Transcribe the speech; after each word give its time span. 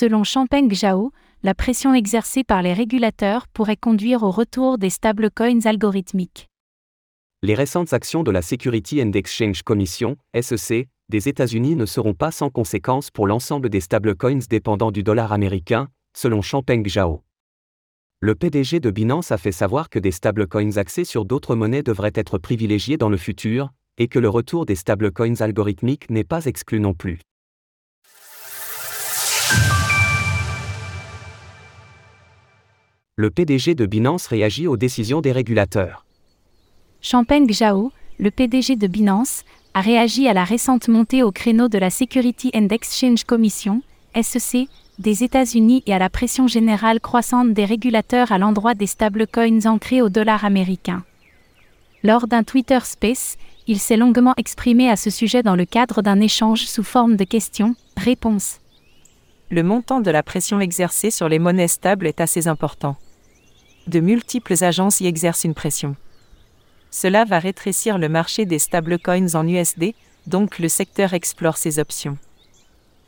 Selon 0.00 0.24
Champeng 0.24 0.72
Zhao, 0.72 1.12
la 1.42 1.54
pression 1.54 1.92
exercée 1.92 2.42
par 2.42 2.62
les 2.62 2.72
régulateurs 2.72 3.46
pourrait 3.48 3.76
conduire 3.76 4.22
au 4.22 4.30
retour 4.30 4.78
des 4.78 4.88
stablecoins 4.88 5.66
algorithmiques. 5.66 6.48
Les 7.42 7.54
récentes 7.54 7.92
actions 7.92 8.22
de 8.22 8.30
la 8.30 8.40
Security 8.40 9.02
and 9.02 9.12
Exchange 9.12 9.62
Commission, 9.62 10.16
SEC, 10.40 10.88
des 11.10 11.28
États-Unis 11.28 11.76
ne 11.76 11.84
seront 11.84 12.14
pas 12.14 12.30
sans 12.30 12.48
conséquences 12.48 13.10
pour 13.10 13.26
l'ensemble 13.26 13.68
des 13.68 13.82
stablecoins 13.82 14.40
dépendant 14.48 14.90
du 14.90 15.02
dollar 15.02 15.32
américain, 15.32 15.88
selon 16.16 16.40
Champeng 16.40 16.88
Zhao. 16.88 17.22
Le 18.20 18.34
PDG 18.34 18.80
de 18.80 18.90
Binance 18.90 19.32
a 19.32 19.36
fait 19.36 19.52
savoir 19.52 19.90
que 19.90 19.98
des 19.98 20.12
stablecoins 20.12 20.78
axés 20.78 21.04
sur 21.04 21.26
d'autres 21.26 21.56
monnaies 21.56 21.82
devraient 21.82 22.10
être 22.14 22.38
privilégiés 22.38 22.96
dans 22.96 23.10
le 23.10 23.18
futur, 23.18 23.68
et 23.98 24.08
que 24.08 24.18
le 24.18 24.30
retour 24.30 24.64
des 24.64 24.76
stablecoins 24.76 25.42
algorithmiques 25.42 26.08
n'est 26.08 26.24
pas 26.24 26.46
exclu 26.46 26.80
non 26.80 26.94
plus. 26.94 27.20
Le 33.20 33.28
PDG 33.28 33.74
de 33.74 33.84
Binance 33.84 34.28
réagit 34.28 34.66
aux 34.66 34.78
décisions 34.78 35.20
des 35.20 35.30
régulateurs. 35.30 36.06
Champeng 37.02 37.46
Zhao, 37.52 37.92
le 38.18 38.30
PDG 38.30 38.76
de 38.76 38.86
Binance, 38.86 39.44
a 39.74 39.82
réagi 39.82 40.26
à 40.26 40.32
la 40.32 40.42
récente 40.42 40.88
montée 40.88 41.22
au 41.22 41.30
créneau 41.30 41.68
de 41.68 41.76
la 41.76 41.90
Security 41.90 42.50
and 42.54 42.68
Exchange 42.70 43.24
Commission, 43.24 43.82
SEC, 44.18 44.68
des 44.98 45.22
États-Unis 45.22 45.82
et 45.84 45.92
à 45.92 45.98
la 45.98 46.08
pression 46.08 46.46
générale 46.46 46.98
croissante 46.98 47.52
des 47.52 47.66
régulateurs 47.66 48.32
à 48.32 48.38
l'endroit 48.38 48.72
des 48.72 48.86
stablecoins 48.86 49.66
ancrés 49.66 50.00
au 50.00 50.08
dollar 50.08 50.46
américain. 50.46 51.04
Lors 52.02 52.26
d'un 52.26 52.42
Twitter 52.42 52.78
Space, 52.84 53.36
il 53.66 53.78
s'est 53.78 53.98
longuement 53.98 54.32
exprimé 54.38 54.88
à 54.88 54.96
ce 54.96 55.10
sujet 55.10 55.42
dans 55.42 55.56
le 55.56 55.66
cadre 55.66 56.00
d'un 56.00 56.20
échange 56.20 56.62
sous 56.62 56.84
forme 56.84 57.16
de 57.16 57.24
questions-réponses. 57.24 58.60
Le 59.50 59.62
montant 59.62 60.00
de 60.00 60.10
la 60.10 60.22
pression 60.22 60.58
exercée 60.58 61.10
sur 61.10 61.28
les 61.28 61.38
monnaies 61.38 61.68
stables 61.68 62.06
est 62.06 62.22
assez 62.22 62.48
important. 62.48 62.96
De 63.86 64.00
multiples 64.00 64.62
agences 64.62 65.00
y 65.00 65.06
exercent 65.06 65.44
une 65.44 65.54
pression. 65.54 65.96
Cela 66.90 67.24
va 67.24 67.38
rétrécir 67.38 67.98
le 67.98 68.08
marché 68.08 68.44
des 68.44 68.58
stablecoins 68.58 69.34
en 69.34 69.46
USD, 69.46 69.94
donc 70.26 70.58
le 70.58 70.68
secteur 70.68 71.14
explore 71.14 71.56
ses 71.56 71.78
options. 71.78 72.18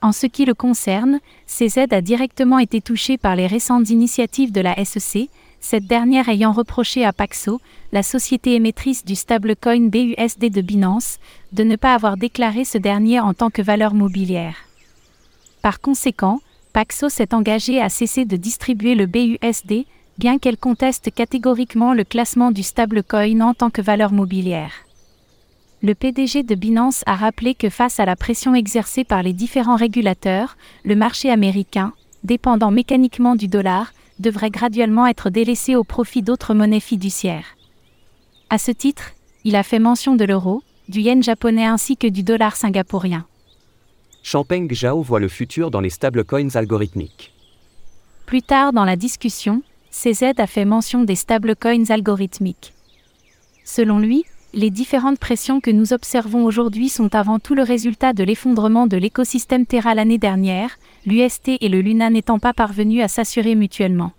En 0.00 0.12
ce 0.12 0.26
qui 0.26 0.44
le 0.44 0.54
concerne, 0.54 1.20
CZ 1.46 1.86
a 1.90 2.00
directement 2.00 2.58
été 2.58 2.80
touché 2.80 3.16
par 3.16 3.36
les 3.36 3.46
récentes 3.46 3.88
initiatives 3.90 4.52
de 4.52 4.60
la 4.60 4.84
SEC, 4.84 5.30
cette 5.60 5.86
dernière 5.86 6.28
ayant 6.28 6.52
reproché 6.52 7.06
à 7.06 7.12
Paxo, 7.14 7.58
la 7.90 8.02
société 8.02 8.54
émettrice 8.54 9.04
du 9.04 9.14
stablecoin 9.14 9.88
BUSD 9.88 10.50
de 10.50 10.60
Binance, 10.60 11.18
de 11.52 11.64
ne 11.64 11.76
pas 11.76 11.94
avoir 11.94 12.18
déclaré 12.18 12.66
ce 12.66 12.76
dernier 12.76 13.18
en 13.20 13.32
tant 13.32 13.48
que 13.48 13.62
valeur 13.62 13.94
mobilière. 13.94 14.56
Par 15.62 15.80
conséquent, 15.80 16.42
Paxo 16.74 17.08
s'est 17.08 17.32
engagé 17.32 17.80
à 17.80 17.88
cesser 17.88 18.26
de 18.26 18.36
distribuer 18.36 18.94
le 18.94 19.06
BUSD, 19.06 19.86
bien 20.18 20.38
qu'elle 20.38 20.56
conteste 20.56 21.10
catégoriquement 21.14 21.94
le 21.94 22.04
classement 22.04 22.50
du 22.50 22.62
stablecoin 22.62 23.40
en 23.40 23.54
tant 23.54 23.70
que 23.70 23.82
valeur 23.82 24.12
mobilière. 24.12 24.72
Le 25.82 25.94
PDG 25.94 26.44
de 26.44 26.54
Binance 26.54 27.02
a 27.06 27.14
rappelé 27.14 27.54
que 27.54 27.68
face 27.68 28.00
à 28.00 28.06
la 28.06 28.16
pression 28.16 28.54
exercée 28.54 29.04
par 29.04 29.22
les 29.22 29.32
différents 29.32 29.76
régulateurs, 29.76 30.56
le 30.84 30.96
marché 30.96 31.30
américain, 31.30 31.92
dépendant 32.22 32.70
mécaniquement 32.70 33.36
du 33.36 33.48
dollar, 33.48 33.92
devrait 34.18 34.50
graduellement 34.50 35.06
être 35.06 35.28
délaissé 35.28 35.76
au 35.76 35.84
profit 35.84 36.22
d'autres 36.22 36.54
monnaies 36.54 36.80
fiduciaires. 36.80 37.56
À 38.48 38.58
ce 38.58 38.70
titre, 38.70 39.12
il 39.44 39.56
a 39.56 39.62
fait 39.62 39.78
mention 39.78 40.14
de 40.14 40.24
l'euro, 40.24 40.62
du 40.88 41.00
yen 41.00 41.22
japonais 41.22 41.66
ainsi 41.66 41.96
que 41.96 42.06
du 42.06 42.22
dollar 42.22 42.56
singapourien. 42.56 43.26
Champeng 44.22 44.72
Zhao 44.72 45.02
voit 45.02 45.20
le 45.20 45.28
futur 45.28 45.70
dans 45.70 45.80
les 45.80 45.90
stablecoins 45.90 46.54
algorithmiques. 46.54 47.32
Plus 48.24 48.40
tard 48.40 48.72
dans 48.72 48.84
la 48.84 48.96
discussion, 48.96 49.62
CZ 49.94 50.34
a 50.38 50.46
fait 50.48 50.64
mention 50.64 51.04
des 51.04 51.14
stablecoins 51.14 51.88
algorithmiques. 51.88 52.74
Selon 53.64 54.00
lui, 54.00 54.24
les 54.52 54.70
différentes 54.70 55.20
pressions 55.20 55.60
que 55.60 55.70
nous 55.70 55.92
observons 55.92 56.44
aujourd'hui 56.44 56.88
sont 56.88 57.14
avant 57.14 57.38
tout 57.38 57.54
le 57.54 57.62
résultat 57.62 58.12
de 58.12 58.24
l'effondrement 58.24 58.88
de 58.88 58.96
l'écosystème 58.96 59.66
Terra 59.66 59.94
l'année 59.94 60.18
dernière, 60.18 60.76
l'UST 61.06 61.52
et 61.60 61.68
le 61.68 61.80
Luna 61.80 62.10
n'étant 62.10 62.40
pas 62.40 62.52
parvenus 62.52 63.04
à 63.04 63.08
s'assurer 63.08 63.54
mutuellement. 63.54 64.10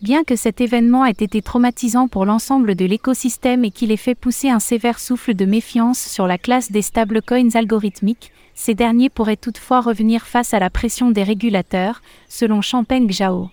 Bien 0.00 0.24
que 0.24 0.36
cet 0.36 0.60
événement 0.62 1.04
ait 1.04 1.10
été 1.10 1.42
traumatisant 1.42 2.08
pour 2.08 2.24
l'ensemble 2.24 2.74
de 2.74 2.86
l'écosystème 2.86 3.66
et 3.66 3.70
qu'il 3.70 3.92
ait 3.92 3.96
fait 3.98 4.14
pousser 4.14 4.48
un 4.48 4.58
sévère 4.58 5.00
souffle 5.00 5.34
de 5.34 5.44
méfiance 5.44 6.00
sur 6.00 6.26
la 6.26 6.38
classe 6.38 6.72
des 6.72 6.82
stablecoins 6.82 7.54
algorithmiques, 7.54 8.32
ces 8.54 8.74
derniers 8.74 9.10
pourraient 9.10 9.36
toutefois 9.36 9.82
revenir 9.82 10.26
face 10.26 10.54
à 10.54 10.58
la 10.58 10.70
pression 10.70 11.10
des 11.10 11.24
régulateurs, 11.24 12.00
selon 12.28 12.62
Champeng 12.62 13.08
Zhao. 13.10 13.50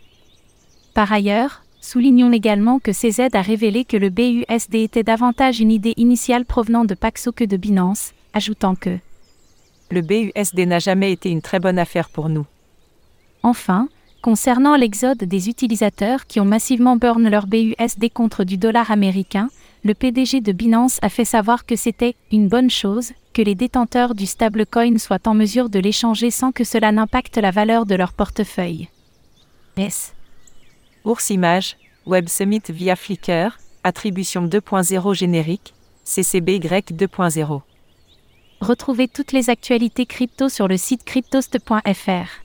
Par 0.96 1.12
ailleurs, 1.12 1.62
soulignons 1.82 2.32
également 2.32 2.80
que 2.80 2.92
CZ 2.92 3.36
a 3.36 3.42
révélé 3.42 3.84
que 3.84 3.98
le 3.98 4.10
BUSD 4.10 4.76
était 4.76 5.04
davantage 5.04 5.60
une 5.60 5.70
idée 5.70 5.94
initiale 5.98 6.46
provenant 6.46 6.86
de 6.86 6.96
Paxo 6.96 7.34
que 7.34 7.44
de 7.44 7.58
Binance, 7.58 8.14
ajoutant 8.34 8.76
que 8.76 8.98
Le 9.92 10.00
BUSD 10.00 10.66
n'a 10.66 10.80
jamais 10.80 11.12
été 11.12 11.30
une 11.30 11.42
très 11.42 11.60
bonne 11.60 11.80
affaire 11.80 12.08
pour 12.08 12.30
nous. 12.30 12.46
Enfin, 13.44 13.90
concernant 14.22 14.78
l'exode 14.78 15.18
des 15.18 15.50
utilisateurs 15.50 16.28
qui 16.28 16.40
ont 16.40 16.46
massivement 16.46 16.96
burn 16.96 17.28
leur 17.28 17.48
BUSD 17.48 18.10
contre 18.14 18.46
du 18.46 18.56
dollar 18.56 18.90
américain, 18.90 19.50
le 19.84 19.96
PDG 19.96 20.40
de 20.40 20.54
Binance 20.54 21.00
a 21.02 21.10
fait 21.10 21.26
savoir 21.26 21.66
que 21.66 21.76
c'était 21.76 22.16
une 22.32 22.48
bonne 22.48 22.70
chose 22.70 23.12
que 23.34 23.42
les 23.42 23.54
détenteurs 23.54 24.16
du 24.16 24.26
stablecoin 24.26 24.98
soient 24.98 25.28
en 25.28 25.34
mesure 25.34 25.70
de 25.70 25.80
l'échanger 25.80 26.32
sans 26.32 26.54
que 26.54 26.64
cela 26.64 26.94
n'impacte 26.94 27.38
la 27.38 27.52
valeur 27.52 27.86
de 27.86 27.96
leur 27.96 28.14
portefeuille. 28.14 28.88
S. 29.76 30.15
Ours 31.06 31.30
Image, 31.30 31.78
Web 32.08 32.28
Summit 32.28 32.64
via 32.70 32.96
Flickr, 32.96 33.60
attribution 33.84 34.48
2.0 34.48 35.14
générique, 35.14 35.76
CCBY 36.04 36.60
2.0. 36.60 37.62
Retrouvez 38.62 39.08
toutes 39.08 39.32
les 39.32 39.52
actualités 39.52 40.08
crypto 40.08 40.50
sur 40.50 40.68
le 40.68 40.78
site 40.78 41.04
cryptost.fr. 41.04 42.42